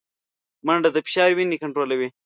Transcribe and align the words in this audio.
منډه 0.65 0.89
د 0.93 0.97
فشار 1.05 1.29
وینې 1.35 1.57
کنټرولوي 1.63 2.09